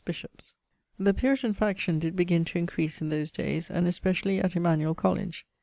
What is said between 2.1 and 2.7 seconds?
begin to